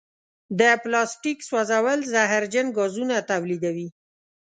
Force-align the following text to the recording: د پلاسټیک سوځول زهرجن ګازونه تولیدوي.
د 0.59 0.61
پلاسټیک 0.83 1.39
سوځول 1.49 1.99
زهرجن 2.13 2.67
ګازونه 2.77 3.15
تولیدوي. 3.29 3.87